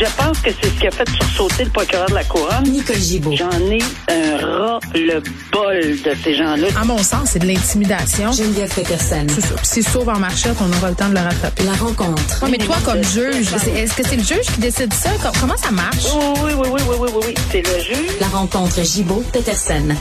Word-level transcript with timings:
Je 0.00 0.04
pense 0.16 0.38
que 0.40 0.50
c'est 0.52 0.68
ce 0.68 0.78
qui 0.80 0.86
a 0.86 0.90
fait 0.92 1.08
sursauter 1.08 1.64
le 1.64 1.70
procureur 1.70 2.06
de 2.08 2.14
la 2.14 2.22
Couronne. 2.22 2.62
Nicole 2.64 2.94
Gibault. 2.96 3.34
J'en 3.34 3.50
ai 3.50 3.78
un 4.08 4.36
ras 4.36 4.78
le 4.94 5.20
bol 5.50 5.80
de 5.80 6.14
ces 6.22 6.34
gens-là. 6.34 6.68
À 6.80 6.84
mon 6.84 6.98
sens, 6.98 7.30
c'est 7.30 7.40
de 7.40 7.46
l'intimidation. 7.46 8.30
Geneviève 8.30 8.72
Peterson. 8.72 9.26
C'est 9.28 9.40
ça. 9.40 9.54
Puis 9.56 9.64
c'est 9.66 9.82
sauve 9.82 10.08
en 10.08 10.18
marchette, 10.20 10.54
on 10.60 10.70
aura 10.78 10.90
le 10.90 10.94
temps 10.96 11.08
de 11.08 11.14
le 11.14 11.20
rattraper. 11.20 11.64
La 11.64 11.72
rencontre. 11.72 12.44
Ouais, 12.44 12.50
mais 12.50 12.58
toi, 12.58 12.76
comme 12.84 13.02
juge, 13.02 13.52
est-ce 13.74 13.96
que 13.96 14.06
c'est 14.06 14.16
le 14.16 14.22
juge 14.22 14.46
qui 14.54 14.60
décide 14.60 14.92
ça? 14.92 15.10
Com- 15.20 15.32
Comment 15.40 15.56
ça 15.56 15.72
marche? 15.72 16.04
Oui, 16.44 16.52
oui, 16.56 16.68
oui, 16.68 16.68
oui, 16.70 16.80
oui, 16.88 16.96
oui, 17.00 17.08
oui, 17.16 17.22
oui. 17.28 17.34
C'est 17.50 17.62
le 17.66 17.80
juge. 17.82 18.20
La 18.20 18.28
rencontre 18.28 18.80
Gibault-Peterson. 18.84 19.96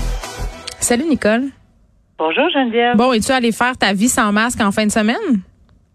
Salut, 0.80 1.06
Nicole. 1.09 1.45
Bonjour, 2.20 2.48
Geneviève. 2.54 2.95
Bon, 2.98 3.14
es-tu 3.14 3.32
allé 3.32 3.52
faire 3.52 3.76
ta 3.78 3.94
vie 3.94 4.09
sans 4.09 4.32
masque 4.32 4.61
en 4.61 4.72
fin 4.72 4.86
de 4.86 4.92
semaine? 4.92 5.42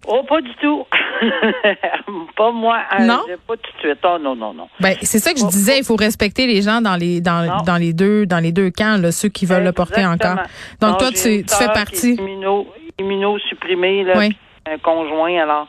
Oh, 0.09 0.23
pas 0.29 0.41
du 0.41 0.51
tout. 0.61 0.83
pas 2.37 2.51
moi. 2.53 2.79
hein, 2.91 3.07
Non? 3.07 3.21
Pas 3.47 3.57
tout 3.57 3.71
de 3.77 3.79
suite. 3.81 3.99
Oh, 4.05 4.19
non, 4.21 4.35
non, 4.37 4.53
non. 4.55 4.69
Ben, 4.81 4.97
c'est 5.03 5.19
ça 5.19 5.33
que 5.33 5.39
je 5.41 5.47
disais, 5.47 5.79
il 5.79 5.85
faut 5.85 5.97
respecter 5.97 6.47
les 6.47 6.63
gens 6.63 6.81
dans 6.81 6.97
les 6.97 7.21
dans, 7.21 7.63
dans 7.65 7.77
les 7.77 7.93
deux 7.93 8.27
dans 8.27 8.39
les 8.39 8.53
deux 8.53 8.71
camps, 8.71 9.01
là, 9.01 9.13
ceux 9.13 9.29
qui 9.29 9.47
veulent 9.47 9.65
le 9.65 9.73
porter 9.73 10.05
encore. 10.07 10.37
Donc 10.81 10.93
Non, 10.93 10.97
toi, 10.97 11.09
tu, 11.11 11.45
fais 11.49 11.67
partie. 11.73 12.11
Est 12.13 12.15
immuno, 12.15 12.67
immunosupprimée, 12.99 14.05
là, 14.05 14.15
Oui. 14.19 14.37
un 14.71 14.79
conjoint. 14.79 15.35
Alors, 15.41 15.67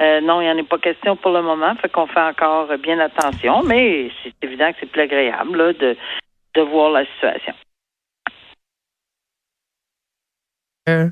euh, 0.00 0.20
non, 0.20 0.40
il 0.40 0.44
n'y 0.44 0.50
en 0.50 0.58
a 0.62 0.66
pas 0.68 0.78
question 0.78 1.16
pour 1.16 1.32
le 1.32 1.42
moment. 1.42 1.74
Fait 1.80 1.88
qu'on 1.88 2.06
fait 2.06 2.20
encore 2.20 2.68
bien 2.82 2.98
attention, 3.00 3.62
mais 3.64 4.10
c'est 4.22 4.32
évident 4.42 4.70
que 4.72 4.76
c'est 4.80 4.90
plus 4.90 5.02
agréable 5.02 5.56
là, 5.56 5.72
de, 5.72 5.96
de 6.54 6.60
voir 6.62 6.90
la 6.90 7.04
situation. 7.06 7.54
Euh, 10.88 11.08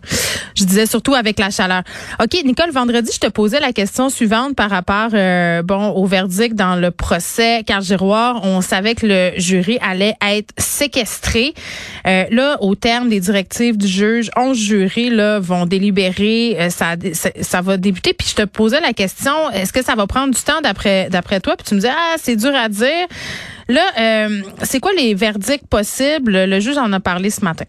je 0.54 0.64
disais 0.64 0.86
surtout 0.86 1.14
avec 1.14 1.38
la 1.40 1.50
chaleur. 1.50 1.82
OK, 2.22 2.32
Nicole, 2.44 2.70
vendredi, 2.70 3.10
je 3.12 3.18
te 3.18 3.26
posais 3.26 3.58
la 3.58 3.72
question 3.72 4.08
suivante 4.08 4.54
par 4.54 4.70
rapport 4.70 5.08
euh, 5.14 5.62
bon 5.62 5.88
au 5.88 6.06
verdict 6.06 6.54
dans 6.54 6.76
le 6.76 6.92
procès 6.92 7.64
Carl 7.66 7.82
Giroir. 7.82 8.40
On 8.44 8.60
savait 8.60 8.94
que 8.94 9.04
le 9.04 9.32
jury 9.36 9.78
allait 9.82 10.14
être 10.24 10.54
séquestré. 10.58 11.54
Euh, 12.06 12.24
là, 12.30 12.56
au 12.60 12.76
terme 12.76 13.08
des 13.08 13.18
directives 13.18 13.76
du 13.76 13.88
juge, 13.88 14.30
11 14.36 14.56
jurys 14.56 15.10
là, 15.10 15.40
vont 15.40 15.66
délibérer. 15.66 16.56
Euh, 16.60 16.70
ça, 16.70 16.94
ça, 17.12 17.30
ça 17.40 17.60
va 17.60 17.76
débuter. 17.76 18.14
Puis 18.14 18.28
je 18.28 18.34
te 18.36 18.44
posais 18.44 18.80
la 18.80 18.92
question, 18.92 19.50
est-ce 19.50 19.72
que 19.72 19.82
ça 19.82 19.96
va 19.96 20.06
prendre 20.06 20.32
du 20.32 20.40
temps 20.40 20.60
d'après 20.62 21.08
d'après 21.10 21.40
toi? 21.40 21.56
Puis 21.56 21.66
tu 21.66 21.74
me 21.74 21.80
disais, 21.80 21.92
ah, 21.92 22.14
c'est 22.18 22.36
dur 22.36 22.54
à 22.54 22.68
dire. 22.68 23.08
Là, 23.68 23.82
euh, 23.98 24.42
c'est 24.62 24.78
quoi 24.78 24.92
les 24.96 25.14
verdicts 25.14 25.66
possibles? 25.66 26.44
Le 26.44 26.60
juge 26.60 26.78
en 26.78 26.92
a 26.92 27.00
parlé 27.00 27.30
ce 27.30 27.40
matin. 27.44 27.64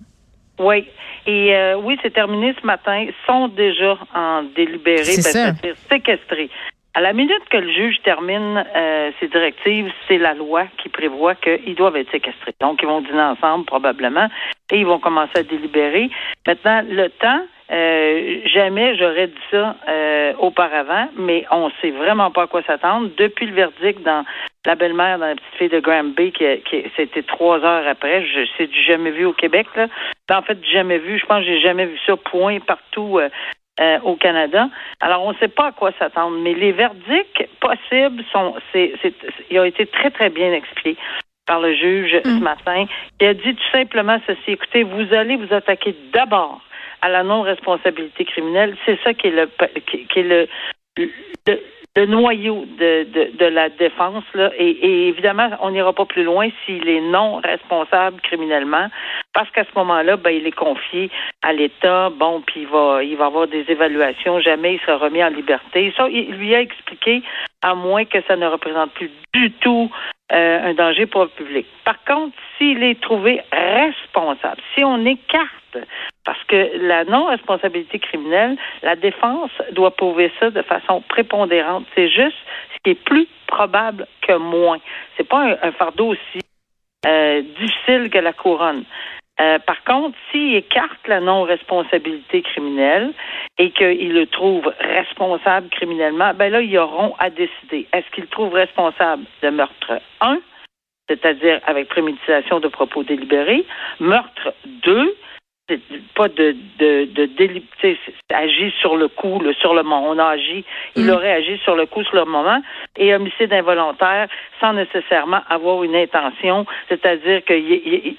Oui. 0.60 0.88
Et 1.28 1.56
euh, 1.56 1.76
oui, 1.78 1.98
c'est 2.02 2.14
terminé 2.14 2.56
ce 2.60 2.66
matin. 2.66 3.00
Ils 3.00 3.14
sont 3.26 3.48
déjà 3.48 3.98
en 4.14 4.44
délibéré, 4.56 5.04
C'est 5.04 5.34
ben, 5.34 5.56
c'est-à-dire 5.56 5.76
séquestrés. 5.90 6.50
À 6.94 7.02
la 7.02 7.12
minute 7.12 7.44
que 7.50 7.58
le 7.58 7.70
juge 7.74 7.98
termine 8.04 8.64
euh, 8.74 9.12
ses 9.20 9.28
directives, 9.28 9.92
c'est 10.08 10.18
la 10.18 10.34
loi 10.34 10.66
qui 10.82 10.88
prévoit 10.88 11.36
qu'ils 11.36 11.76
doivent 11.76 11.98
être 11.98 12.10
séquestrés. 12.10 12.56
Donc, 12.62 12.80
ils 12.82 12.88
vont 12.88 13.02
dîner 13.02 13.22
ensemble 13.22 13.66
probablement 13.66 14.30
et 14.72 14.80
ils 14.80 14.86
vont 14.86 15.00
commencer 15.00 15.38
à 15.40 15.44
délibérer. 15.44 16.10
Maintenant, 16.48 16.82
le 16.88 17.10
temps, 17.10 17.42
euh, 17.72 18.40
jamais 18.46 18.96
j'aurais 18.96 19.28
dit 19.28 19.34
ça 19.52 19.76
euh, 19.90 20.34
auparavant, 20.40 21.10
mais 21.18 21.46
on 21.52 21.70
sait 21.82 21.92
vraiment 21.92 22.32
pas 22.32 22.44
à 22.44 22.48
quoi 22.48 22.62
s'attendre. 22.64 23.10
Depuis 23.18 23.48
le 23.48 23.56
verdict 23.56 24.02
dans 24.04 24.24
la 24.66 24.76
belle-mère 24.76 25.20
dans 25.20 25.28
la 25.28 25.36
petite 25.36 25.56
fille 25.58 25.70
de 25.70 25.80
Graham 25.80 26.14
Bay, 26.14 26.32
qui, 26.32 26.46
qui 26.70 26.84
c'était 26.96 27.24
trois 27.24 27.64
heures 27.64 27.88
après, 27.88 28.26
je 28.26 28.48
c'est 28.58 28.68
du 28.68 28.84
jamais 28.84 29.12
vu 29.12 29.26
au 29.26 29.34
Québec 29.34 29.68
là. 29.76 29.88
Ben, 30.28 30.38
en 30.40 30.42
fait, 30.42 30.60
du 30.60 30.70
jamais 30.70 30.98
vu. 30.98 31.20
Je 31.20 31.26
pense 31.26 31.40
que 31.40 31.46
j'ai 31.46 31.62
jamais 31.62 31.86
vu 31.86 31.98
ça 32.06 32.16
point 32.18 32.60
partout. 32.60 33.20
euh, 33.20 33.30
euh, 33.82 34.00
au 34.04 34.16
Canada. 34.16 34.70
Alors, 35.02 35.26
on 35.26 35.34
ne 35.34 35.38
sait 35.38 35.50
pas 35.50 35.68
à 35.68 35.72
quoi 35.74 35.92
s'attendre, 36.00 36.38
mais 36.40 36.54
les 36.54 36.72
verdicts 36.72 37.46
possibles 37.60 38.24
sont, 38.32 38.56
c'est, 38.72 38.94
c'est, 39.02 39.14
ils 39.52 39.60
ont 39.60 39.66
été 39.66 39.86
très, 39.86 40.12
très 40.12 40.30
bien 40.30 40.54
expliqués 40.54 40.98
par 41.46 41.60
le 41.60 41.74
juge 41.76 42.18
ce 42.24 42.42
matin. 42.42 42.86
Il 43.20 43.28
a 43.28 43.34
dit 43.34 43.54
tout 43.54 43.72
simplement 43.74 44.18
ceci, 44.26 44.52
écoutez, 44.52 44.84
vous 44.84 45.14
allez 45.14 45.36
vous 45.36 45.54
attaquer 45.54 45.94
d'abord 46.14 46.62
à 47.02 47.10
la 47.10 47.24
non-responsabilité 47.24 48.24
criminelle. 48.24 48.78
C'est 48.86 48.98
ça 49.04 49.14
qui 49.14 49.28
est 49.28 49.32
le, 49.32 49.50
qui, 49.86 50.08
qui 50.08 50.20
est 50.20 50.24
le, 50.24 50.48
le, 50.98 51.60
le 51.96 52.06
noyau 52.06 52.66
de, 52.78 53.04
de, 53.04 53.38
de 53.38 53.46
la 53.46 53.70
défense. 53.70 54.24
Là. 54.34 54.52
Et, 54.58 54.70
et 54.70 55.08
évidemment, 55.08 55.50
on 55.62 55.72
n'ira 55.72 55.94
pas 55.94 56.06
plus 56.06 56.24
loin 56.24 56.50
s'il 56.66 56.88
est 56.88 57.02
non 57.02 57.38
responsable 57.38 58.20
criminellement, 58.22 58.88
parce 59.36 59.52
qu'à 59.52 59.66
ce 59.66 59.78
moment-là, 59.78 60.16
ben, 60.16 60.32
il 60.32 60.48
est 60.48 60.56
confié 60.56 61.12
à 61.44 61.52
l'État. 61.52 62.10
Bon, 62.10 62.42
puis 62.42 62.62
il 62.62 62.68
va, 62.68 63.04
il 63.04 63.18
va 63.18 63.26
avoir 63.26 63.48
des 63.48 63.66
évaluations. 63.68 64.40
Jamais 64.40 64.76
il 64.76 64.80
sera 64.80 64.98
remis 64.98 65.24
en 65.24 65.28
liberté. 65.28 65.94
Ça, 65.98 66.08
il 66.10 66.32
lui 66.36 66.56
a 66.56 66.62
expliqué, 66.62 67.22
à 67.62 67.76
moins 67.76 68.06
que 68.06 68.20
ça 68.28 68.38
ne 68.38 68.48
représente 68.48 68.94
plus 68.94 69.12
du 69.34 69.52
tout 69.52 69.92
euh, 70.32 70.70
un 70.70 70.74
danger 70.74 71.06
pour 71.06 71.24
le 71.24 71.28
public. 71.28 71.68
Par 71.84 72.02
contre, 72.06 72.36
s'il 72.58 72.82
est 72.82 73.00
trouvé 73.02 73.42
responsable, 73.52 74.62
si 74.74 74.84
on 74.84 75.06
écarte 75.06 75.52
parce 76.24 76.42
que 76.46 76.78
la 76.88 77.04
non-responsabilité 77.04 78.00
criminelle, 78.00 78.56
la 78.82 78.96
défense 78.96 79.52
doit 79.74 79.92
prouver 79.92 80.32
ça 80.40 80.50
de 80.50 80.62
façon 80.62 81.04
prépondérante. 81.10 81.86
C'est 81.94 82.08
juste 82.08 82.38
ce 82.74 82.78
qui 82.84 82.92
est 82.92 83.04
plus 83.04 83.28
probable 83.48 84.08
que 84.22 84.38
moins. 84.38 84.80
C'est 85.18 85.28
pas 85.28 85.44
un, 85.44 85.58
un 85.62 85.72
fardeau 85.74 86.14
aussi 86.14 86.40
euh, 87.06 87.44
difficile 87.60 88.10
que 88.10 88.18
la 88.18 88.34
couronne. 88.34 88.84
Euh, 89.42 89.60
par 89.60 89.84
contre, 89.84 90.18
s'il 90.32 90.56
écarte 90.56 91.08
la 91.08 91.20
non-responsabilité 91.20 92.42
criminelle 92.42 93.12
et 93.58 93.72
qu'il 93.72 94.14
le 94.14 94.28
trouve 94.28 94.74
responsable 94.80 95.68
criminellement, 95.70 96.34
ben 96.34 96.52
là, 96.52 96.62
ils 96.62 96.78
auront 96.78 97.14
à 97.20 97.30
décider. 97.30 97.86
Est-ce 97.92 98.10
qu'ils 98.12 98.24
le 98.24 98.30
trouvent 98.30 98.54
responsable 98.54 99.24
de 99.44 99.50
meurtre 99.50 100.00
1, 100.22 100.38
c'est-à-dire 101.10 101.60
avec 101.68 101.90
préméditation 101.90 102.60
de 102.62 102.70
propos 102.70 103.04
délibérés, 103.04 103.66
meurtre 104.00 104.54
2, 104.66 105.16
c'est 105.68 105.82
pas 106.14 106.28
de 106.30 106.56
de 106.78 107.06
de 107.06 107.26
déli- 107.26 107.64
tu 107.82 107.96
sais, 107.96 107.98
c'est 108.06 108.36
agi 108.36 108.72
sur 108.80 108.96
le 108.96 109.08
coup, 109.08 109.40
le, 109.40 109.52
sur 109.54 109.74
le 109.74 109.82
moment. 109.84 110.08
On 110.12 110.18
a 110.20 110.26
agi, 110.28 110.64
il 110.96 111.08
Mm. 111.08 111.10
aurait 111.10 111.32
agi 111.34 111.58
sur 111.64 111.76
le 111.76 111.88
coup, 111.88 112.04
sur 112.04 112.16
le 112.16 112.26
moment, 112.26 112.62
et 112.98 113.14
homicide 113.16 113.52
involontaire 113.52 114.28
sans 114.62 114.74
nécessairement 114.74 115.42
avoir 115.50 115.84
une 115.84 115.96
intention, 115.96 116.66
c'est-à-dire 116.88 117.44
qu'il 117.44 118.16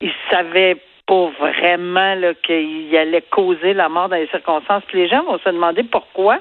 il, 0.00 0.12
savait 0.30 0.76
pas 1.06 1.30
vraiment 1.38 2.16
qu'il 2.44 2.96
allait 2.96 3.24
causer 3.30 3.74
la 3.74 3.88
mort 3.88 4.08
dans 4.08 4.16
les 4.16 4.28
circonstances. 4.28 4.82
Puis 4.86 4.98
les 4.98 5.08
gens 5.08 5.24
vont 5.24 5.38
se 5.38 5.48
demander 5.48 5.82
pourquoi. 5.82 6.38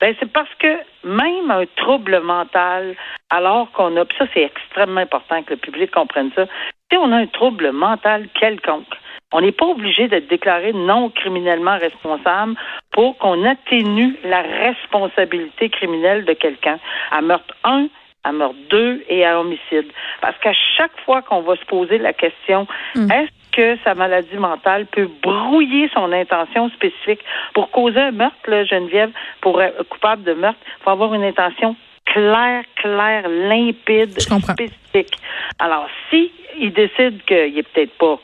Ben, 0.00 0.14
c'est 0.18 0.32
parce 0.32 0.52
que 0.58 0.78
même 1.04 1.50
un 1.50 1.64
trouble 1.76 2.20
mental, 2.20 2.96
alors 3.30 3.70
qu'on 3.70 3.96
a, 3.96 4.04
puis 4.04 4.18
ça 4.18 4.26
c'est 4.34 4.42
extrêmement 4.42 5.00
important 5.00 5.44
que 5.44 5.50
le 5.50 5.60
public 5.60 5.92
comprenne 5.92 6.32
ça, 6.34 6.46
si 6.90 6.98
on 6.98 7.12
a 7.12 7.16
un 7.18 7.26
trouble 7.28 7.70
mental 7.70 8.26
quelconque, 8.34 8.92
on 9.32 9.40
n'est 9.40 9.52
pas 9.52 9.66
obligé 9.66 10.08
d'être 10.08 10.28
déclaré 10.28 10.72
non 10.72 11.08
criminellement 11.10 11.78
responsable 11.78 12.54
pour 12.90 13.16
qu'on 13.18 13.44
atténue 13.44 14.16
la 14.24 14.42
responsabilité 14.42 15.70
criminelle 15.70 16.24
de 16.24 16.32
quelqu'un 16.34 16.78
à 17.10 17.22
meurtre 17.22 17.54
1, 17.64 17.86
à 18.24 18.32
meurtre 18.32 18.56
2 18.70 19.04
et 19.08 19.24
à 19.24 19.40
homicide. 19.40 19.90
Parce 20.20 20.36
qu'à 20.38 20.52
chaque 20.76 20.98
fois 21.04 21.22
qu'on 21.22 21.40
va 21.40 21.56
se 21.56 21.64
poser 21.64 21.98
la 21.98 22.12
question, 22.12 22.66
est-ce 22.94 23.30
que 23.52 23.76
sa 23.84 23.94
maladie 23.94 24.36
mentale 24.36 24.86
peut 24.86 25.08
brouiller 25.22 25.90
son 25.92 26.12
intention 26.12 26.70
spécifique 26.70 27.20
pour 27.54 27.70
causer 27.70 28.00
un 28.00 28.12
meurtre, 28.12 28.36
là, 28.48 28.64
Geneviève, 28.64 29.10
pour 29.40 29.60
être 29.60 29.82
coupable 29.88 30.22
de 30.22 30.32
meurtre, 30.34 30.60
il 30.64 30.82
faut 30.84 30.90
avoir 30.90 31.14
une 31.14 31.24
intention 31.24 31.76
claire, 32.06 32.64
claire, 32.76 33.28
limpide, 33.28 34.18
spécifique. 34.20 35.18
Alors, 35.58 35.86
si 36.10 36.32
il 36.58 36.72
décide 36.72 37.22
qu'il 37.24 37.58
est 37.58 37.68
peut-être 37.72 37.96
pas 37.98 38.18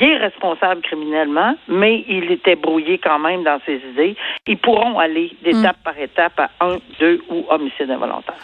il 0.00 0.08
est 0.08 0.16
responsable 0.16 0.82
criminellement, 0.82 1.54
mais 1.68 2.04
il 2.08 2.30
était 2.32 2.56
brouillé 2.56 2.98
quand 2.98 3.20
même 3.20 3.44
dans 3.44 3.60
ses 3.64 3.80
idées. 3.92 4.16
Ils 4.46 4.58
pourront 4.58 4.98
aller 4.98 5.30
d'étape 5.44 5.76
par 5.84 5.96
étape 5.96 6.32
à 6.38 6.50
un, 6.60 6.78
deux 6.98 7.20
ou 7.30 7.44
homicide 7.48 7.90
involontaire. 7.90 8.34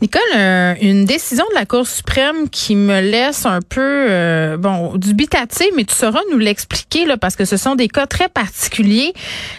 Nicole, 0.00 0.22
euh, 0.36 0.74
une 0.80 1.04
décision 1.04 1.44
de 1.50 1.54
la 1.54 1.66
Cour 1.66 1.86
suprême 1.86 2.48
qui 2.50 2.74
me 2.74 3.00
laisse 3.00 3.44
un 3.44 3.60
peu 3.60 3.80
euh, 3.80 4.56
bon 4.56 4.96
dubitatif, 4.96 5.68
mais 5.76 5.84
tu 5.84 5.94
sauras 5.94 6.20
nous 6.32 6.38
l'expliquer 6.38 7.04
là, 7.04 7.18
parce 7.18 7.36
que 7.36 7.44
ce 7.44 7.58
sont 7.58 7.74
des 7.74 7.88
cas 7.88 8.06
très 8.06 8.28
particuliers. 8.28 9.12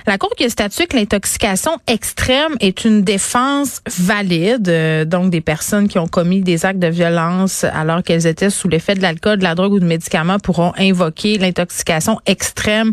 La 0.08 0.18
Cour 0.18 0.32
qui 0.36 0.46
a 0.46 0.50
statué 0.50 0.88
que 0.88 0.98
l'intoxication 0.98 1.78
extrême 1.88 2.56
est 2.60 2.86
une 2.86 3.04
défense 3.04 3.82
valide, 4.00 4.68
euh, 4.68 5.06
donc 5.06 5.30
des 5.30 5.42
personnes 5.42 5.88
qui 5.88 6.00
ont 6.00 6.08
commis 6.08 6.42
des 6.42 6.66
actes 6.66 6.80
de 6.80 6.88
violence 6.88 7.64
alors 7.64 8.02
qu'elles 8.02 8.26
étaient 8.26 8.50
sous 8.50 8.68
l'effet 8.68 8.96
de 8.96 9.02
l'alcool, 9.02 9.38
de 9.38 9.44
la 9.44 9.54
drogue 9.54 9.74
ou 9.74 9.80
de 9.80 9.86
médicaments 9.86 10.40
pourront 10.40 10.74
invoquer 10.78 11.38
l'intoxication 11.46 12.20
extrême 12.26 12.92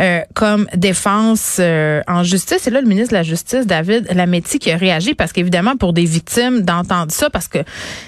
euh, 0.00 0.20
comme 0.34 0.66
défense 0.74 1.56
euh, 1.60 2.00
en 2.06 2.22
justice. 2.22 2.66
Et 2.66 2.70
là, 2.70 2.80
le 2.80 2.86
ministre 2.86 3.10
de 3.10 3.16
la 3.16 3.22
Justice, 3.22 3.66
David 3.66 4.08
Lametti, 4.14 4.58
qui 4.58 4.70
a 4.70 4.76
réagi 4.76 5.14
parce 5.14 5.32
qu'évidemment, 5.32 5.76
pour 5.76 5.92
des 5.92 6.04
victimes, 6.04 6.62
d'entendre 6.62 7.12
ça, 7.12 7.30
parce 7.30 7.48
que, 7.48 7.58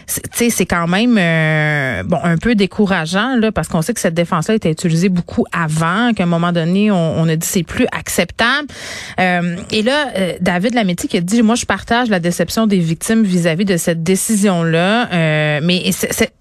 c'est 0.07 0.67
quand 0.67 0.87
même, 0.87 1.17
euh, 1.19 2.03
bon, 2.05 2.19
un 2.23 2.37
peu 2.37 2.55
décourageant, 2.55 3.37
là, 3.37 3.53
parce 3.53 3.69
qu'on 3.69 3.83
sait 3.83 3.95
que 3.95 4.01
cette 4.01 4.15
défense-là 4.15 4.55
était 4.55 4.71
utilisée 4.71 5.09
beaucoup 5.09 5.45
avant, 5.53 6.13
qu'à 6.15 6.25
un 6.25 6.27
moment 6.27 6.53
donné, 6.53 6.91
on, 6.91 7.29
a 7.29 7.37
dit 7.37 7.47
c'est 7.47 7.63
plus 7.63 7.87
acceptable. 7.93 8.69
et 9.19 9.83
là, 9.83 10.09
David 10.41 10.75
Lametti 10.75 11.09
qui 11.09 11.17
a 11.17 11.21
dit, 11.21 11.43
moi, 11.43 11.55
je 11.55 11.67
partage 11.67 12.09
la 12.09 12.21
déception 12.21 12.67
des 12.67 12.79
victimes 12.79 13.23
vis-à-vis 13.23 13.65
de 13.65 13.77
cette 13.77 14.03
décision-là, 14.03 15.61
mais 15.61 15.83
il 15.85 15.95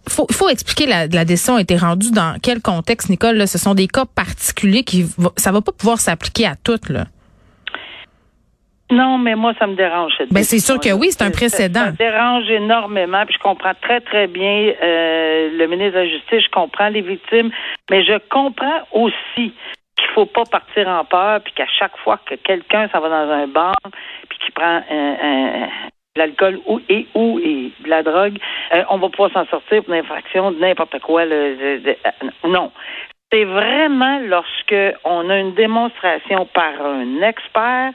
faut, 0.07 0.27
faut 0.31 0.49
expliquer 0.49 0.85
la, 0.85 1.07
la 1.07 1.25
décision 1.25 1.55
a 1.55 1.61
été 1.61 1.77
rendue 1.77 2.11
dans 2.11 2.37
quel 2.41 2.61
contexte, 2.61 3.09
Ce 3.47 3.57
sont 3.57 3.73
des 3.73 3.87
cas 3.87 4.05
particuliers 4.05 4.83
qui 4.83 5.05
ça 5.37 5.51
va 5.51 5.61
pas 5.61 5.71
pouvoir 5.71 5.99
s'appliquer 5.99 6.45
à 6.45 6.55
toutes 6.55 6.89
là. 6.89 7.05
Non, 8.91 9.19
mais 9.19 9.35
moi, 9.35 9.53
ça 9.59 9.67
me 9.67 9.75
dérange. 9.75 10.13
Ben, 10.31 10.43
c'est 10.43 10.59
sûr 10.59 10.79
que 10.79 10.91
oui, 10.91 11.09
c'est 11.11 11.23
un 11.23 11.29
précédent. 11.29 11.79
Ça, 11.79 11.91
me 11.91 11.97
dérange 11.97 12.49
énormément. 12.49 13.23
Puis 13.25 13.35
je 13.37 13.39
comprends 13.43 13.73
très, 13.79 14.01
très 14.01 14.25
bien 14.25 14.73
euh, 14.81 15.49
le 15.55 15.67
ministre 15.67 15.93
de 15.93 16.05
la 16.05 16.07
Justice. 16.07 16.43
Je 16.45 16.49
comprends 16.49 16.89
les 16.89 17.01
victimes. 17.01 17.51
Mais 17.91 18.03
je 18.03 18.17
comprends 18.29 18.81
aussi 18.91 19.53
qu'il 19.95 20.07
faut 20.15 20.25
pas 20.25 20.43
partir 20.49 20.87
en 20.87 21.05
peur. 21.05 21.41
Puis 21.41 21.53
qu'à 21.53 21.67
chaque 21.67 21.95
fois 21.97 22.19
que 22.25 22.33
quelqu'un 22.33 22.89
s'en 22.89 22.99
va 22.99 23.09
dans 23.09 23.31
un 23.31 23.47
bar 23.47 23.75
puis 24.27 24.39
qu'il 24.39 24.53
prend 24.53 24.81
un, 24.89 25.67
l'alcool 26.15 26.59
ou 26.65 26.81
et 26.89 27.05
ou 27.13 27.39
et 27.39 27.71
de 27.83 27.89
la 27.89 28.01
drogue, 28.01 28.39
euh, 28.73 28.83
on 28.89 28.97
va 28.97 29.09
pouvoir 29.09 29.31
s'en 29.31 29.45
sortir 29.45 29.83
pour 29.83 29.93
une 29.93 29.99
infraction 29.99 30.51
de 30.51 30.59
n'importe 30.59 30.99
quoi. 30.99 31.25
non, 32.43 32.71
c'est 33.31 33.45
vraiment 33.45 34.19
lorsque 34.19 34.97
on 35.03 35.29
a 35.29 35.37
une 35.37 35.53
démonstration 35.53 36.47
par 36.53 36.81
un 36.83 37.21
expert. 37.21 37.91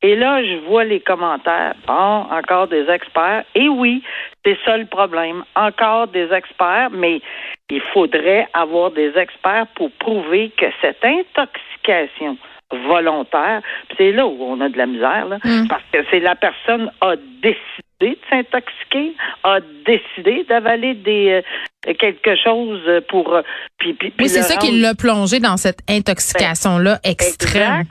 Et 0.00 0.14
là, 0.14 0.44
je 0.44 0.56
vois 0.66 0.84
les 0.84 1.00
commentaires. 1.00 1.74
Bon, 1.86 2.26
encore 2.30 2.68
des 2.68 2.88
experts. 2.88 3.44
Et 3.54 3.68
oui, 3.68 4.02
c'est 4.44 4.56
ça 4.64 4.76
le 4.76 4.86
problème. 4.86 5.42
Encore 5.56 6.06
des 6.06 6.32
experts, 6.32 6.90
mais 6.92 7.20
il 7.68 7.80
faudrait 7.92 8.48
avoir 8.54 8.92
des 8.92 9.12
experts 9.18 9.66
pour 9.74 9.90
prouver 9.98 10.52
que 10.56 10.66
cette 10.80 11.04
intoxication 11.04 12.38
volontaire, 12.70 13.62
c'est 13.96 14.12
là 14.12 14.26
où 14.26 14.36
on 14.40 14.60
a 14.60 14.68
de 14.68 14.78
la 14.78 14.86
misère, 14.86 15.26
là, 15.26 15.38
mm. 15.42 15.68
parce 15.68 15.82
que 15.92 15.98
c'est 16.10 16.20
la 16.20 16.34
personne 16.34 16.92
a 17.00 17.16
décidé 17.16 17.87
de 18.00 18.16
s'intoxiquer, 18.30 19.14
a 19.44 19.58
décidé 19.84 20.44
d'avaler 20.48 20.94
des 20.94 21.42
euh, 21.86 21.94
quelque 21.94 22.36
chose 22.36 22.80
pour 23.08 23.34
euh, 23.34 23.42
puis, 23.78 23.94
puis, 23.94 24.12
Oui, 24.18 24.28
c'est 24.28 24.42
ça 24.42 24.56
qui 24.56 24.80
l'a 24.80 24.94
plongé 24.94 25.40
dans 25.40 25.56
cette 25.56 25.80
intoxication 25.88 26.78
là 26.78 26.98
ben, 27.02 27.10
extrême. 27.10 27.84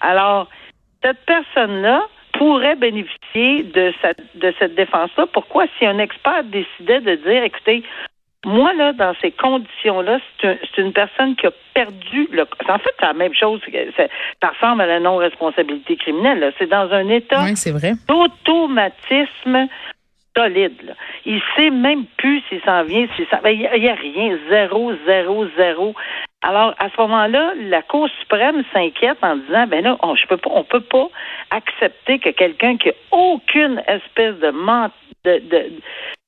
Alors, 0.00 0.48
cette 1.02 1.24
personne-là 1.26 2.02
pourrait 2.32 2.76
bénéficier 2.76 3.64
de 3.64 3.92
cette 4.00 4.22
de 4.36 4.54
cette 4.58 4.74
défense-là. 4.74 5.26
Pourquoi 5.32 5.66
si 5.78 5.86
un 5.86 5.98
expert 5.98 6.44
décidait 6.44 7.00
de 7.00 7.16
dire 7.16 7.42
écoutez, 7.42 7.82
moi, 8.46 8.72
là, 8.72 8.94
dans 8.94 9.14
ces 9.20 9.32
conditions-là, 9.32 10.18
c'est 10.40 10.78
une 10.78 10.92
personne 10.92 11.36
qui 11.36 11.46
a 11.46 11.50
perdu 11.74 12.26
le. 12.32 12.46
En 12.68 12.78
fait, 12.78 12.90
c'est 12.98 13.06
la 13.06 13.12
même 13.12 13.34
chose. 13.34 13.60
Ça 13.96 14.48
ressemble 14.48 14.80
à 14.80 14.86
la 14.86 14.98
non-responsabilité 14.98 15.96
criminelle. 15.96 16.52
C'est 16.58 16.70
dans 16.70 16.90
un 16.90 17.08
état 17.08 17.44
d'automatisme 18.08 19.68
solide. 20.34 20.82
Là. 20.82 20.94
Il 21.26 21.42
sait 21.54 21.68
même 21.68 22.06
plus 22.16 22.42
s'il 22.48 22.62
s'en 22.62 22.84
vient, 22.84 23.06
s'il 23.14 23.26
s'en. 23.26 23.42
Ben, 23.42 23.50
il 23.50 23.80
n'y 23.80 23.88
a, 23.88 23.94
rien. 23.94 24.38
Zéro, 24.48 24.92
zéro, 25.06 25.46
zéro. 25.58 25.94
Alors, 26.40 26.74
à 26.78 26.88
ce 26.88 26.98
moment-là, 26.98 27.52
la 27.68 27.82
Cour 27.82 28.08
suprême 28.20 28.62
s'inquiète 28.72 29.18
en 29.20 29.36
disant, 29.36 29.66
ben 29.66 29.84
là, 29.84 29.98
on, 30.02 30.14
on 30.46 30.64
peut 30.64 30.80
pas 30.80 31.08
accepter 31.50 32.18
que 32.18 32.30
quelqu'un 32.30 32.78
qui 32.78 32.88
a 32.88 32.94
aucune 33.12 33.82
espèce 33.86 34.36
de 34.36 34.50
ment 34.50 34.88
de, 35.24 35.38
de, 35.50 35.70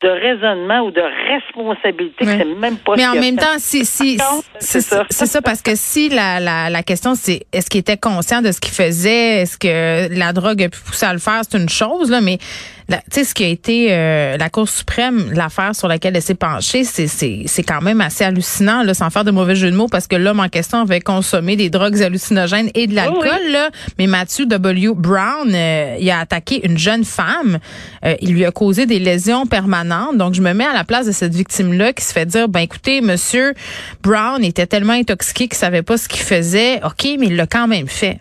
de 0.03 0.09
raisonnement 0.09 0.81
ou 0.81 0.91
de 0.91 1.01
responsabilité, 1.33 2.25
c'est 2.25 2.45
même 2.45 2.77
pas. 2.79 2.97
Mais 2.97 3.07
en 3.07 3.15
même 3.15 3.37
temps, 3.37 3.59
si, 3.59 3.85
si, 3.85 4.19
c'est 4.59 4.81
ça. 4.81 5.07
C'est 5.11 5.27
ça 5.27 5.43
parce 5.43 5.63
que 5.63 5.73
si 5.75 6.09
la, 6.09 6.41
la, 6.41 6.71
la 6.71 6.83
question 6.83 7.15
c'est 7.15 7.47
est-ce 7.53 7.71
qu'il 7.71 7.81
était 7.81 7.97
conscient 7.97 8.43
de 8.43 8.51
ce 8.53 8.61
qu'il 8.61 8.73
faisait, 8.73 9.43
est-ce 9.43 9.57
que 9.59 10.09
la 10.19 10.33
drogue 10.33 10.63
a 10.63 10.69
pu 10.69 10.81
pousser 10.81 11.07
à 11.07 11.13
le 11.13 11.19
faire, 11.19 11.43
c'est 11.49 11.59
une 11.59 11.69
chose 11.69 12.11
là, 12.11 12.21
mais 12.21 12.39
tu 12.89 12.97
sais 13.11 13.25
ce 13.25 13.35
qui 13.35 13.45
a 13.45 13.49
été 13.49 13.89
euh, 13.91 14.37
la 14.37 14.51
Cour 14.51 14.69
suprême, 14.69 15.31
l'affaire 15.33 15.75
sur 15.75 15.89
laquelle 15.89 16.17
elle 16.17 16.23
s'est 16.23 16.35
penchée, 16.35 16.85
c'est 16.85 17.07
c'est 17.07 17.45
c'est 17.47 17.63
quand 17.63 17.81
même 17.81 18.01
assez 18.01 18.25
hallucinant 18.25 18.83
là, 18.83 18.95
sans 18.95 19.11
faire 19.11 19.25
de 19.25 19.31
mauvais 19.31 19.57
jeu 19.57 19.71
de 19.71 19.77
mots 19.77 19.89
parce 19.89 20.07
que 20.07 20.17
l'homme 20.17 20.41
en 20.41 20.49
question 20.49 20.81
avait 20.81 21.01
consommé 21.01 21.57
des 21.57 21.71
drogues 21.71 22.03
hallucinogènes 22.03 22.71
et 22.75 22.87
de 22.87 22.95
l'alcool 22.95 23.51
là, 23.51 23.71
mais 23.99 24.07
Matthew 24.07 24.47
W. 24.47 24.93
Brown, 24.95 25.51
euh, 25.55 25.97
il 25.99 26.11
a 26.11 26.21
attaqué 26.21 26.67
une 26.67 26.79
jeune 26.79 27.05
femme, 27.05 27.59
euh, 28.05 28.15
il 28.21 28.33
lui 28.33 28.45
a 28.45 28.51
causé 28.51 28.87
des 28.87 28.99
lésions 28.99 29.47
permanentes. 29.47 30.17
Donc, 30.17 30.35
je 30.35 30.43
me 30.43 30.53
mets 30.53 30.67
à 30.67 30.73
la 30.73 30.85
place 30.85 31.07
de 31.07 31.13
cette 31.13 31.35
victime-là 31.35 31.93
qui 31.93 32.05
se 32.05 32.13
fait 32.13 32.27
dire, 32.27 32.49
ben 32.49 32.61
écoutez, 32.61 33.01
monsieur 33.01 33.55
Brown 34.03 34.43
était 34.45 34.67
tellement 34.67 34.93
intoxiqué 34.93 35.49
qu'il 35.49 35.59
savait 35.59 35.83
pas 35.83 35.97
ce 35.97 36.09
qu'il 36.09 36.23
faisait. 36.23 36.83
OK, 36.85 37.07
mais 37.19 37.27
il 37.27 37.37
l'a 37.37 37.47
quand 37.47 37.69
même 37.69 37.89
fait, 37.89 38.19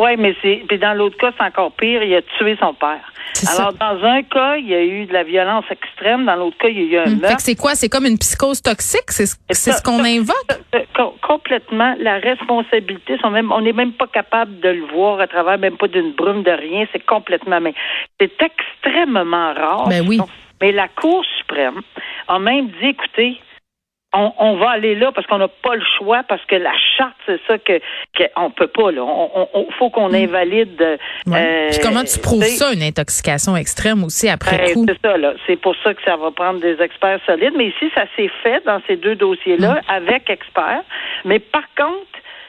Oui, 0.00 0.16
mais 0.18 0.34
c'est 0.42 0.62
puis 0.68 0.78
dans 0.78 0.94
l'autre 0.94 1.16
cas, 1.16 1.32
c'est 1.36 1.44
encore 1.44 1.72
pire, 1.72 2.02
il 2.02 2.14
a 2.14 2.22
tué 2.22 2.56
son 2.60 2.74
père. 2.74 3.12
Alors, 3.48 3.72
dans 3.74 4.04
un 4.04 4.22
cas, 4.22 4.56
il 4.56 4.68
y 4.68 4.74
a 4.74 4.82
eu 4.82 5.06
de 5.06 5.12
la 5.12 5.22
violence 5.22 5.64
extrême. 5.70 6.24
Dans 6.24 6.36
l'autre 6.36 6.56
cas, 6.58 6.68
il 6.68 6.78
y 6.78 6.80
a 6.80 6.84
eu 6.84 6.98
un 6.98 7.12
hum, 7.12 7.20
meurtre. 7.20 7.40
c'est 7.40 7.54
quoi? 7.54 7.74
C'est 7.74 7.88
comme 7.88 8.06
une 8.06 8.18
psychose 8.18 8.62
toxique? 8.62 9.10
C'est 9.10 9.26
ce 9.26 9.82
qu'on 9.82 10.04
invoque? 10.04 10.36
complètement. 11.22 11.94
La 11.98 12.18
responsabilité, 12.18 13.18
sont 13.18 13.30
même, 13.30 13.52
on 13.52 13.60
n'est 13.60 13.72
même 13.72 13.92
pas 13.92 14.06
capable 14.06 14.60
de 14.60 14.68
le 14.68 14.86
voir 14.86 15.20
à 15.20 15.26
travers 15.26 15.58
même 15.58 15.76
pas 15.76 15.88
d'une 15.88 16.12
brume 16.12 16.42
de 16.42 16.50
rien. 16.50 16.86
C'est 16.92 17.04
complètement... 17.04 17.60
Mais 17.60 17.74
c'est 18.20 18.32
extrêmement 18.40 19.52
rare. 19.54 19.88
Ben 19.88 20.06
oui. 20.06 20.20
Mais 20.60 20.72
la 20.72 20.88
Cour 20.88 21.24
suprême 21.38 21.82
a 22.28 22.38
même 22.38 22.68
dit, 22.68 22.88
écoutez, 22.88 23.38
on, 24.16 24.56
va 24.56 24.70
aller 24.70 24.94
là 24.94 25.12
parce 25.12 25.26
qu'on 25.26 25.38
n'a 25.38 25.48
pas 25.48 25.74
le 25.74 25.84
choix, 25.98 26.22
parce 26.28 26.44
que 26.46 26.56
la 26.56 26.72
charte, 26.96 27.16
c'est 27.26 27.40
ça 27.46 27.58
que, 27.58 27.80
on 28.36 28.50
peut 28.50 28.66
pas. 28.66 28.90
Là. 28.90 29.02
On, 29.02 29.66
faut 29.78 29.90
qu'on 29.90 30.10
mm. 30.10 30.14
invalide. 30.14 30.82
Euh, 30.82 31.68
Puis 31.70 31.78
comment 31.82 32.04
tu 32.04 32.18
prouves 32.20 32.42
ça, 32.42 32.72
une 32.72 32.82
intoxication 32.82 33.56
extrême 33.56 34.04
aussi 34.04 34.28
après 34.28 34.58
ben, 34.58 34.74
coup? 34.74 34.86
C'est 34.88 35.00
ça, 35.06 35.16
là. 35.16 35.34
C'est 35.46 35.56
pour 35.56 35.74
ça 35.82 35.94
que 35.94 36.02
ça 36.04 36.16
va 36.16 36.30
prendre 36.30 36.60
des 36.60 36.80
experts 36.80 37.20
solides. 37.26 37.54
Mais 37.56 37.66
ici, 37.66 37.90
ça 37.94 38.04
s'est 38.16 38.30
fait 38.42 38.64
dans 38.64 38.80
ces 38.86 38.96
deux 38.96 39.16
dossiers-là 39.16 39.74
mm. 39.74 39.80
avec 39.88 40.30
experts. 40.30 40.82
Mais 41.24 41.38
par 41.38 41.64
contre, 41.76 42.06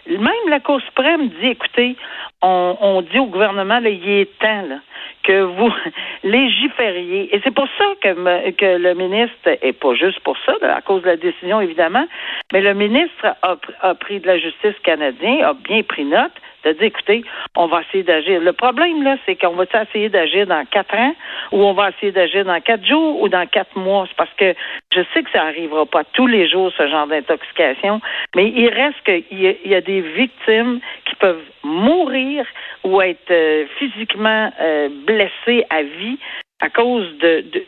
même 0.08 0.50
la 0.50 0.60
Cour 0.60 0.80
suprême 0.82 1.30
dit, 1.42 1.48
écoutez, 1.48 1.96
on, 2.42 3.04
dit 3.12 3.20
au 3.20 3.26
gouvernement, 3.26 3.80
là, 3.80 3.90
il 3.90 4.10
est 4.10 4.40
temps, 4.40 4.64
là 4.70 4.78
que 5.24 5.42
vous 5.42 5.74
légifériez. 6.24 7.36
Et 7.36 7.42
c'est 7.44 7.54
pour 7.54 7.68
ça 7.78 7.86
que, 8.02 8.52
que 8.52 8.78
le 8.78 8.94
ministre, 8.94 9.58
et 9.62 9.74
pas 9.74 9.94
juste 9.94 10.20
pour 10.22 10.38
ça, 10.46 10.54
à 10.62 10.82
cause 10.82 11.02
de 11.02 11.08
la 11.08 11.18
décision 11.18 11.62
évidemment, 11.62 12.06
mais 12.54 12.62
le 12.62 12.74
ministre 12.74 13.36
a, 13.42 13.96
pris 13.96 14.20
de 14.20 14.28
la 14.28 14.38
justice 14.38 14.76
canadien, 14.84 15.48
a 15.48 15.54
bien 15.54 15.84
pris 15.84 16.06
note 16.06 16.32
de 16.64 16.72
dire, 16.74 16.84
écoutez, 16.84 17.24
on 17.56 17.68
va 17.68 17.82
essayer 17.82 18.04
d'agir. 18.04 18.42
Le 18.42 18.54
problème, 18.54 19.04
là, 19.04 19.18
c'est 19.26 19.36
qu'on 19.36 19.54
va 19.54 19.66
essayer 19.82 20.10
d'agir 20.10 20.48
dans 20.48 20.66
quatre 20.66 20.96
ans 20.96 21.14
ou 21.52 21.64
on 21.64 21.74
va 21.74 21.90
essayer 21.90 22.12
d'agir 22.12 22.46
dans 22.46 22.60
quatre 22.62 22.86
jours 22.86 23.22
ou 23.22 23.30
dans 23.30 23.46
quatre 23.48 23.78
mois. 23.78 24.06
C'est 24.08 24.18
parce 24.18 24.34
que 24.38 24.54
je 24.94 25.02
sais 25.14 25.24
que 25.24 25.32
ça 25.32 25.46
n'arrivera 25.46 25.86
pas 25.86 26.04
tous 26.14 26.28
les 26.28 26.50
jours, 26.50 26.72
ce 26.78 26.88
genre 26.88 27.08
d'intoxication, 27.08 28.02
mais 28.36 28.50
il 28.50 28.70
reste 28.70 29.02
qu'il 29.04 29.58
y, 29.66 29.76
a 29.76 29.82
des 29.82 30.02
victimes 30.02 30.80
qui 31.06 31.16
peuvent 31.16 31.44
mourir 31.64 32.46
ou 32.88 33.02
être 33.02 33.32
euh, 33.32 33.66
physiquement 33.78 34.52
euh, 34.62 34.90
blessées 35.06 35.66
à 35.70 35.84
vie 35.84 36.18
à 36.60 36.70
cause 36.70 37.06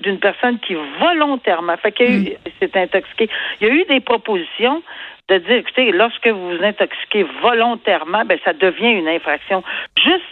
d'une 0.02 0.18
personne 0.18 0.58
qui 0.60 0.76
volontairement 1.00 1.78
fait 1.78 1.92
qu'il 1.92 2.22
mm. 2.22 2.36
s'est 2.60 2.72
intoxiqué. 2.74 3.30
Il 3.62 3.68
y 3.68 3.70
a 3.70 3.74
eu 3.74 3.84
des 3.86 4.00
propositions 4.00 4.82
de 5.28 5.38
dire, 5.38 5.58
écoutez, 5.58 5.92
lorsque 5.92 6.28
vous 6.28 6.58
vous 6.58 6.64
intoxiquez 6.64 7.24
volontairement, 7.44 8.26
ben 8.26 8.40
ça 8.44 8.54
devient 8.54 8.92
une 8.92 9.08
infraction. 9.08 9.64
Juste 10.04 10.24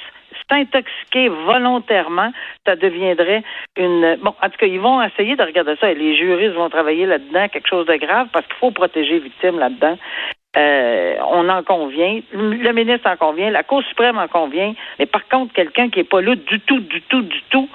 s'intoxiquer 0.50 1.28
volontairement, 1.28 2.32
ça 2.66 2.76
deviendrait 2.76 3.44
une. 3.76 4.16
Bon, 4.22 4.34
en 4.42 4.50
tout 4.50 4.58
cas, 4.58 4.66
ils 4.66 4.80
vont 4.80 5.02
essayer 5.04 5.36
de 5.36 5.44
regarder 5.44 5.76
ça 5.76 5.92
et 5.92 5.96
les 5.96 6.16
juristes 6.16 6.56
vont 6.56 6.70
travailler 6.70 7.06
là-dedans, 7.06 7.50
quelque 7.50 7.68
chose 7.68 7.86
de 7.86 7.96
grave, 7.98 8.30
parce 8.32 8.46
qu'il 8.48 8.56
faut 8.56 8.72
protéger 8.72 9.16
les 9.16 9.20
victimes 9.20 9.60
là-dedans. 9.60 9.98
Euh, 10.58 11.16
on 11.32 11.48
en 11.50 11.62
convient, 11.62 12.20
le 12.34 12.72
ministre 12.72 13.08
en 13.10 13.16
convient, 13.16 13.52
la 13.52 13.64
Cour 13.64 13.84
suprême 13.84 14.18
en 14.18 14.28
convient, 14.28 14.74
mais 14.98 15.06
par 15.06 15.28
contre, 15.28 15.54
quelqu'un 15.54 15.90
qui 15.90 16.00
n'est 16.00 16.06
pas 16.06 16.22
là 16.22 16.36
du 16.36 16.60
tout, 16.62 16.80
du 16.80 17.02
tout, 17.04 17.22
du 17.22 17.42
tout, 17.50 17.70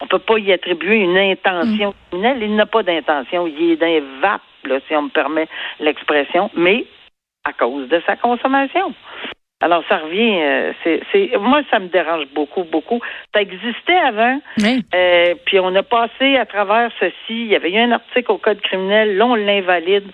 on 0.00 0.06
peut 0.06 0.18
pas 0.18 0.38
y 0.38 0.52
attribuer 0.52 0.96
une 0.96 1.16
intention 1.16 1.90
mm. 1.90 1.94
criminelle. 2.10 2.42
Il 2.42 2.56
n'a 2.56 2.66
pas 2.66 2.82
d'intention. 2.82 3.46
Il 3.46 3.72
est 3.72 3.76
d'un 3.76 4.00
vape, 4.20 4.40
là, 4.64 4.78
si 4.88 4.96
on 4.96 5.02
me 5.02 5.08
permet 5.10 5.46
l'expression, 5.78 6.50
mais 6.54 6.86
à 7.44 7.52
cause 7.52 7.88
de 7.88 8.00
sa 8.06 8.16
consommation. 8.16 8.94
Alors, 9.60 9.84
ça 9.88 9.98
revient. 9.98 10.40
Euh, 10.42 10.72
c'est, 11.12 11.36
moi, 11.38 11.62
ça 11.70 11.78
me 11.78 11.86
dérange 11.86 12.26
beaucoup, 12.34 12.64
beaucoup. 12.64 13.00
Ça 13.32 13.42
existait 13.42 13.98
avant, 13.98 14.40
euh, 14.60 15.34
puis 15.44 15.60
on 15.60 15.74
a 15.76 15.82
passé 15.84 16.36
à 16.36 16.46
travers 16.46 16.90
ceci. 16.98 17.14
Il 17.28 17.46
y 17.46 17.54
avait 17.54 17.70
eu 17.70 17.78
un 17.78 17.92
article 17.92 18.32
au 18.32 18.38
code 18.38 18.60
criminel, 18.60 19.16
là 19.16 19.26
on 19.26 19.34
l'invalide 19.36 20.10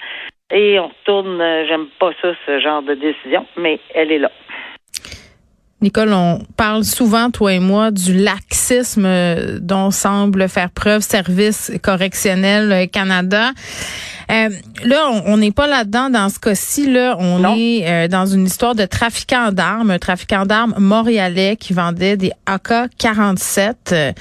et 0.50 0.78
on 0.78 0.88
retourne. 0.88 1.40
Euh, 1.40 1.66
j'aime 1.66 1.86
pas 1.98 2.10
ça, 2.20 2.28
ce 2.46 2.60
genre 2.60 2.82
de 2.82 2.94
décision, 2.94 3.46
mais 3.56 3.80
elle 3.94 4.12
est 4.12 4.18
là. 4.18 4.30
Nicole, 5.80 6.12
on 6.12 6.40
parle 6.56 6.82
souvent, 6.82 7.30
toi 7.30 7.52
et 7.52 7.60
moi, 7.60 7.92
du 7.92 8.12
laxisme 8.12 9.08
dont 9.60 9.92
semble 9.92 10.48
faire 10.48 10.70
preuve 10.70 11.02
Service 11.02 11.72
correctionnel 11.82 12.88
Canada. 12.90 13.52
Euh, 14.30 14.50
là, 14.84 15.10
on 15.24 15.38
n'est 15.38 15.52
pas 15.52 15.66
là-dedans 15.66 16.10
dans 16.10 16.28
ce 16.28 16.38
cas-ci. 16.38 16.90
Là, 16.90 17.16
on 17.18 17.56
est 17.56 17.88
euh, 17.88 18.08
dans 18.08 18.26
une 18.26 18.44
histoire 18.44 18.74
de 18.74 18.84
trafiquant 18.84 19.52
d'armes, 19.52 19.90
un 19.90 19.98
trafiquant 19.98 20.44
d'armes 20.44 20.74
montréalais 20.78 21.56
qui 21.56 21.72
vendait 21.72 22.18
des 22.18 22.32
AK-47 22.46 23.74
euh, 23.92 24.12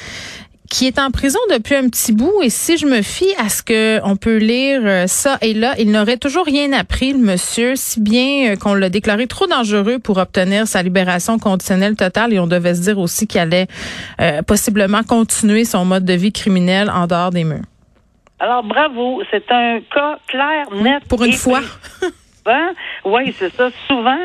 qui 0.69 0.87
est 0.87 0.99
en 0.99 1.11
prison 1.11 1.39
depuis 1.51 1.75
un 1.75 1.89
petit 1.89 2.13
bout 2.13 2.41
et 2.43 2.49
si 2.49 2.77
je 2.77 2.85
me 2.85 3.01
fie 3.01 3.33
à 3.37 3.49
ce 3.49 3.63
que 3.63 3.99
on 4.03 4.15
peut 4.15 4.37
lire 4.37 5.07
ça 5.07 5.37
et 5.41 5.53
là, 5.53 5.73
il 5.79 5.91
n'aurait 5.91 6.17
toujours 6.17 6.45
rien 6.45 6.73
appris 6.73 7.13
le 7.13 7.19
monsieur, 7.19 7.75
si 7.75 8.01
bien 8.01 8.55
qu'on 8.55 8.73
l'a 8.73 8.89
déclaré 8.89 9.27
trop 9.27 9.47
dangereux 9.47 9.99
pour 9.99 10.17
obtenir 10.17 10.67
sa 10.67 10.83
libération 10.83 11.39
conditionnelle 11.39 11.95
totale 11.95 12.33
et 12.33 12.39
on 12.39 12.47
devait 12.47 12.75
se 12.75 12.81
dire 12.81 12.99
aussi 12.99 13.27
qu'il 13.27 13.39
allait 13.41 13.67
possiblement 14.45 15.03
continuer 15.03 15.65
son 15.65 15.85
mode 15.85 16.05
de 16.05 16.13
vie 16.13 16.31
criminel 16.31 16.89
en 16.89 17.07
dehors 17.07 17.31
des 17.31 17.43
murs. 17.43 17.63
Alors, 18.39 18.63
bravo. 18.63 19.21
C'est 19.31 19.51
un 19.51 19.79
cas 19.93 20.19
clair, 20.27 20.67
net. 20.73 21.03
Pour 21.07 21.23
une 21.23 21.33
fois. 21.33 21.61
oui, 23.05 23.33
c'est 23.37 23.53
ça. 23.53 23.69
Souvent, 23.87 24.19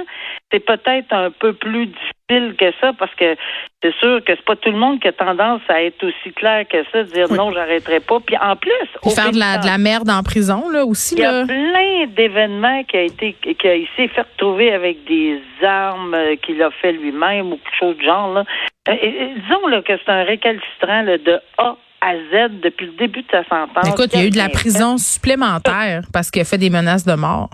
c'est 0.53 0.61
peut-être 0.61 1.13
un 1.13 1.31
peu 1.31 1.55
plus 1.55 1.87
difficile 1.87 2.55
que 2.59 2.73
ça 2.81 2.93
parce 2.99 3.15
que 3.15 3.37
c'est 3.83 3.95
sûr 3.97 4.23
que 4.25 4.35
c'est 4.37 4.45
pas 4.45 4.57
tout 4.57 4.71
le 4.71 4.79
monde 4.79 5.01
qui 5.01 5.09
a 5.09 5.13
tendance 5.13 5.63
à 5.69 5.83
être 5.83 6.05
aussi 6.05 6.33
clair 6.35 6.67
que 6.69 6.85
ça, 6.93 7.05
de 7.05 7.11
dire 7.11 7.33
non, 7.33 7.53
j'arrêterai 7.53 8.01
pas. 8.01 8.21
Puis 8.21 8.37
en 8.37 8.57
plus, 8.57 9.13
faire 9.15 9.33
de 9.33 9.39
la, 9.39 9.59
de 9.59 9.67
la 9.67 9.79
merde 9.79 10.11
en 10.11 10.23
prison 10.23 10.69
là 10.71 10.85
aussi. 10.85 11.15
Il 11.15 11.21
y 11.21 11.25
a 11.25 11.45
plein 11.47 12.07
d'événements 12.15 12.85
qui 12.85 12.97
a 12.97 13.03
été 13.03 13.35
qui 13.43 13.57
s'est 13.97 14.09
fait 14.09 14.23
retrouver 14.23 14.73
avec 14.73 15.05
des 15.05 15.41
armes 15.63 16.15
euh, 16.15 16.37
qu'il 16.37 16.63
a 16.63 16.71
fait 16.71 16.93
lui-même 16.93 17.53
ou 17.53 17.57
quelque 17.57 17.79
chose 17.79 17.97
de 17.97 18.03
genre 18.03 18.33
là. 18.35 18.45
Euh, 18.89 18.95
disons 18.95 19.67
là, 19.69 19.83
que 19.83 19.93
c'est 19.97 20.13
un 20.13 20.25
récalcitrant 20.25 21.05
de 21.05 21.41
A 21.59 21.77
à 22.01 22.15
Z 22.17 22.61
depuis 22.63 22.87
le 22.87 22.93
début 22.93 23.23
de 23.23 23.29
sa 23.31 23.45
sentence. 23.45 23.89
Écoute, 23.89 24.11
il 24.13 24.21
y 24.21 24.23
a 24.25 24.27
eu 24.27 24.31
de 24.31 24.37
la 24.37 24.49
prison 24.49 24.99
supplémentaire 24.99 26.03
parce 26.13 26.31
qu'il 26.31 26.43
a 26.43 26.45
fait 26.45 26.59
des 26.59 26.71
menaces 26.71 27.05
de 27.05 27.15
mort. 27.15 27.49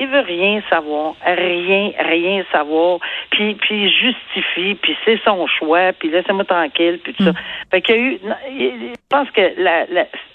Il 0.00 0.08
veut 0.08 0.20
rien 0.20 0.62
savoir, 0.68 1.14
rien, 1.24 1.92
rien 1.98 2.44
savoir, 2.50 2.98
puis 3.30 3.54
puis 3.54 3.88
justifie, 3.90 4.74
puis 4.74 4.96
c'est 5.04 5.20
son 5.24 5.46
choix, 5.46 5.92
puis 5.92 6.08
laissez-moi 6.08 6.44
tranquille, 6.44 6.98
puis 7.02 7.14
tout 7.14 7.24
ça. 7.24 7.30
Mm. 7.30 7.36
Fait 7.70 7.82
qu'il 7.82 7.94
y 7.94 7.98
a 7.98 8.02
eu, 8.02 8.18
je 8.18 8.94
pense 9.08 9.30
que 9.30 9.62
la, 9.62 9.86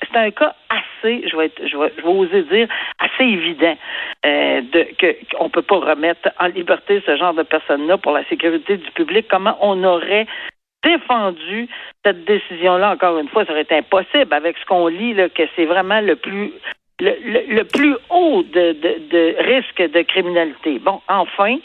c'est 0.01 0.17
un 0.17 0.31
cas 0.31 0.55
assez, 0.69 1.27
je 1.27 1.35
vais, 1.35 1.45
être, 1.47 1.67
je 1.67 1.77
vais, 1.77 1.91
je 1.97 2.01
vais 2.01 2.07
oser 2.07 2.43
dire, 2.43 2.67
assez 2.99 3.23
évident 3.23 3.77
euh, 4.25 4.61
de 4.61 4.87
que 4.97 5.35
qu'on 5.35 5.49
peut 5.49 5.61
pas 5.61 5.79
remettre 5.79 6.29
en 6.39 6.47
liberté 6.47 7.01
ce 7.05 7.17
genre 7.17 7.33
de 7.33 7.43
personnes-là 7.43 7.97
pour 7.97 8.13
la 8.13 8.23
sécurité 8.25 8.77
du 8.77 8.91
public. 8.91 9.27
Comment 9.29 9.57
on 9.61 9.83
aurait 9.83 10.27
défendu 10.83 11.67
cette 12.05 12.23
décision-là, 12.25 12.91
encore 12.91 13.17
une 13.17 13.27
fois, 13.27 13.45
ça 13.45 13.51
aurait 13.51 13.63
été 13.63 13.75
impossible 13.75 14.33
avec 14.33 14.57
ce 14.57 14.65
qu'on 14.65 14.87
lit, 14.87 15.13
là, 15.13 15.29
que 15.29 15.43
c'est 15.55 15.65
vraiment 15.65 15.99
le 16.01 16.15
plus 16.15 16.51
le, 16.99 17.63
plus 17.63 17.95
haut 18.09 18.43
de, 18.43 18.73
de, 18.73 19.35
risque 19.39 19.81
de 19.81 20.01
criminalité. 20.01 20.79
Bon, 20.79 21.01
enfin, 21.07 21.57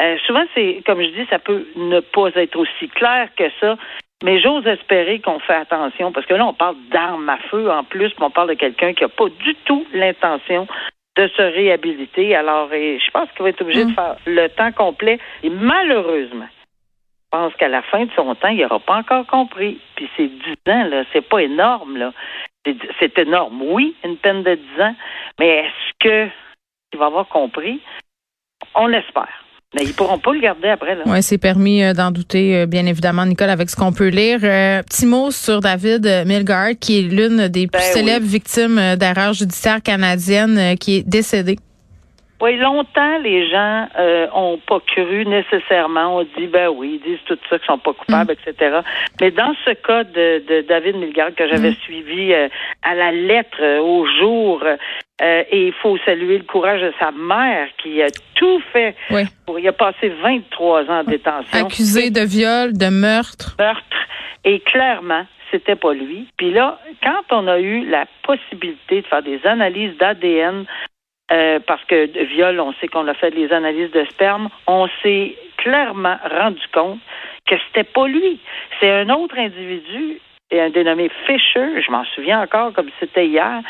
euh, 0.00 0.16
souvent 0.26 0.44
c'est, 0.54 0.82
comme 0.86 1.02
je 1.02 1.08
dis, 1.08 1.26
ça 1.28 1.38
peut 1.38 1.66
ne 1.76 2.00
pas 2.00 2.30
être 2.34 2.56
aussi 2.56 2.88
clair 2.88 3.28
que 3.36 3.44
ça, 3.60 3.76
mais 4.24 4.40
j'ose 4.40 4.66
espérer 4.66 5.20
qu'on 5.20 5.38
fait 5.40 5.54
attention, 5.54 6.10
parce 6.10 6.26
que 6.26 6.34
là, 6.34 6.46
on 6.46 6.54
parle 6.54 6.76
d'armes 6.90 7.28
à 7.28 7.38
feu 7.50 7.70
en 7.70 7.84
plus, 7.84 8.12
mais 8.18 8.26
on 8.26 8.30
parle 8.30 8.48
de 8.48 8.54
quelqu'un 8.54 8.92
qui 8.94 9.02
n'a 9.02 9.08
pas 9.08 9.28
du 9.28 9.54
tout 9.64 9.86
l'intention 9.92 10.66
de 11.16 11.28
se 11.28 11.42
réhabiliter. 11.42 12.34
Alors, 12.34 12.68
je 12.70 13.10
pense 13.10 13.28
qu'il 13.32 13.42
va 13.42 13.50
être 13.50 13.60
obligé 13.62 13.84
de 13.84 13.90
mm. 13.90 13.94
faire 13.94 14.16
le 14.26 14.48
temps 14.48 14.72
complet. 14.72 15.18
Et 15.42 15.50
malheureusement, 15.50 16.48
je 16.50 17.38
pense 17.38 17.54
qu'à 17.56 17.68
la 17.68 17.82
fin 17.82 18.06
de 18.06 18.10
son 18.16 18.34
temps, 18.34 18.48
il 18.48 18.60
n'aura 18.60 18.78
pas 18.80 18.96
encore 18.96 19.26
compris. 19.26 19.78
Puis 19.96 20.08
c'est 20.16 20.28
10 20.28 20.72
ans, 20.72 20.84
là, 20.84 21.04
c'est 21.12 21.28
pas 21.28 21.42
énorme, 21.42 21.96
là. 21.96 22.12
C'est 23.00 23.18
énorme, 23.18 23.62
oui, 23.62 23.94
une 24.04 24.16
peine 24.16 24.42
de 24.42 24.54
10 24.54 24.82
ans, 24.82 24.94
mais 25.38 25.48
est-ce 25.48 26.30
qu'il 26.90 26.98
va 26.98 27.06
avoir 27.06 27.28
compris? 27.28 27.80
On 28.74 28.86
l'espère. 28.86 29.44
Mais 29.74 29.84
ils 29.84 29.92
pourront 29.92 30.18
pas 30.18 30.32
le 30.32 30.40
garder 30.40 30.68
après. 30.68 30.94
Là. 30.94 31.02
Oui, 31.04 31.22
c'est 31.22 31.36
permis 31.36 31.82
euh, 31.82 31.92
d'en 31.92 32.10
douter, 32.10 32.56
euh, 32.56 32.66
bien 32.66 32.86
évidemment, 32.86 33.26
Nicole, 33.26 33.50
avec 33.50 33.68
ce 33.68 33.76
qu'on 33.76 33.92
peut 33.92 34.08
lire. 34.08 34.40
Euh, 34.42 34.82
petit 34.82 35.04
mot 35.04 35.30
sur 35.30 35.60
David 35.60 36.24
Milgard, 36.24 36.70
qui 36.80 37.00
est 37.00 37.02
l'une 37.02 37.48
des 37.48 37.66
plus 37.66 37.78
ben 37.78 37.92
célèbres 37.92 38.26
victimes 38.26 38.96
d'erreurs 38.96 39.34
judiciaires 39.34 39.82
canadiennes, 39.82 40.76
qui 40.78 40.96
est 40.96 41.02
décédée. 41.06 41.58
Oui, 42.40 42.56
longtemps, 42.56 43.18
les 43.18 43.50
gens 43.50 43.88
euh, 43.98 44.28
ont 44.32 44.58
pas 44.58 44.78
cru 44.80 45.26
nécessairement. 45.26 46.18
On 46.18 46.22
dit, 46.22 46.46
ben 46.46 46.68
oui, 46.68 47.00
ils 47.02 47.10
disent 47.10 47.24
tout 47.26 47.38
ça 47.50 47.58
qu'ils 47.58 47.66
sont 47.66 47.78
pas 47.78 47.92
coupables, 47.92 48.32
mm. 48.32 48.50
etc. 48.50 48.78
Mais 49.20 49.32
dans 49.32 49.52
ce 49.64 49.70
cas 49.72 50.04
de, 50.04 50.44
de 50.46 50.60
David 50.68 50.96
Milgard 50.96 51.34
que 51.34 51.48
j'avais 51.48 51.70
mm. 51.70 51.76
suivi 51.82 52.32
euh, 52.32 52.48
à 52.82 52.94
la 52.94 53.10
lettre 53.10 53.58
euh, 53.60 53.80
au 53.80 54.06
jour, 54.06 54.62
euh, 55.20 55.42
et 55.50 55.66
il 55.66 55.72
faut 55.72 55.98
saluer 56.04 56.38
le 56.38 56.44
courage 56.44 56.80
de 56.80 56.92
sa 57.00 57.10
mère 57.10 57.68
qui 57.82 58.00
a 58.00 58.06
tout 58.36 58.62
fait 58.72 58.94
pour. 59.44 59.58
Il 59.58 59.66
a 59.66 59.72
passé 59.72 60.08
23 60.08 60.82
ans 60.84 61.00
en 61.00 61.04
détention. 61.04 61.66
Accusé 61.66 62.10
de 62.10 62.20
viol, 62.20 62.72
de 62.72 62.88
meurtre. 62.88 63.56
Meurtre. 63.58 63.96
Et 64.44 64.60
clairement, 64.60 65.26
c'était 65.50 65.74
pas 65.74 65.92
lui. 65.92 66.28
Puis 66.36 66.52
là, 66.52 66.78
quand 67.02 67.36
on 67.36 67.48
a 67.48 67.58
eu 67.58 67.84
la 67.86 68.04
possibilité 68.22 69.02
de 69.02 69.06
faire 69.06 69.24
des 69.24 69.44
analyses 69.44 69.96
d'ADN 69.98 70.66
euh, 71.30 71.60
parce 71.66 71.84
que 71.84 72.06
de 72.06 72.20
viol, 72.24 72.58
on 72.60 72.72
sait 72.74 72.88
qu'on 72.88 73.06
a 73.06 73.14
fait 73.14 73.30
des 73.30 73.52
analyses 73.52 73.90
de 73.90 74.04
sperme, 74.04 74.48
on 74.66 74.88
s'est 75.02 75.36
clairement 75.58 76.16
rendu 76.30 76.62
compte 76.72 77.00
que 77.46 77.56
c'était 77.66 77.84
pas 77.84 78.06
lui. 78.06 78.40
C'est 78.80 78.90
un 78.90 79.10
autre 79.10 79.38
individu 79.38 80.20
et 80.50 80.60
un 80.60 80.70
dénommé 80.70 81.10
Fisher, 81.26 81.82
je 81.84 81.90
m'en 81.90 82.04
souviens 82.14 82.40
encore 82.40 82.72
comme 82.72 82.88
c'était 82.98 83.26
hier. 83.26 83.60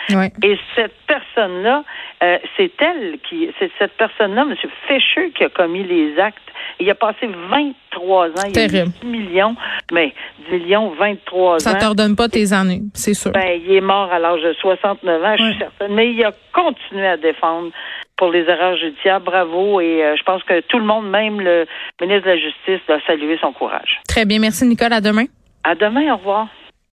Et 0.42 0.58
cette 0.76 0.94
personne-là, 1.08 1.82
euh, 2.22 2.38
c'est 2.56 2.70
elle 2.80 3.18
qui, 3.28 3.50
c'est 3.58 3.70
cette 3.78 3.96
personne-là, 3.96 4.42
M. 4.42 4.54
Fisher, 4.86 5.32
qui 5.36 5.42
a 5.42 5.48
commis 5.48 5.82
les 5.82 6.18
actes. 6.20 6.38
Il 6.78 6.88
a 6.88 6.94
passé 6.94 7.26
23 7.50 8.28
ans, 8.28 8.32
il 8.48 8.58
a 8.58 8.68
10 8.68 9.04
millions, 9.04 9.56
mais 9.90 10.14
10 10.50 10.56
millions, 10.56 10.90
23 10.90 11.54
ans. 11.54 11.58
Ça 11.58 11.74
ne 11.74 11.80
t'ordonne 11.80 12.14
pas 12.14 12.28
tes 12.28 12.52
années, 12.52 12.82
c'est 12.94 13.14
sûr. 13.14 13.32
Ben, 13.32 13.60
il 13.60 13.72
est 13.74 13.80
mort 13.80 14.12
à 14.12 14.20
l'âge 14.20 14.42
de 14.42 14.52
69 14.52 15.24
ans, 15.24 15.36
je 15.36 15.44
suis 15.44 15.58
certaine. 15.58 15.94
Mais 15.94 16.12
il 16.12 16.24
a 16.24 16.32
continué 16.52 17.08
à 17.08 17.16
défendre 17.16 17.72
pour 18.16 18.30
les 18.30 18.42
erreurs 18.48 18.76
judiciaires. 18.76 19.20
Bravo. 19.20 19.80
Et 19.80 20.04
euh, 20.04 20.16
je 20.16 20.22
pense 20.22 20.42
que 20.44 20.60
tout 20.60 20.78
le 20.78 20.84
monde, 20.84 21.08
même 21.10 21.40
le 21.40 21.66
ministre 22.00 22.26
de 22.26 22.30
la 22.30 22.36
Justice, 22.36 22.86
doit 22.86 23.00
saluer 23.06 23.38
son 23.40 23.52
courage. 23.52 24.00
Très 24.06 24.24
bien. 24.24 24.38
Merci, 24.38 24.64
Nicole. 24.66 24.92
À 24.92 25.00
demain. 25.00 25.24
À 25.64 25.74
demain. 25.74 26.12
Au 26.12 26.16
revoir. 26.16 26.48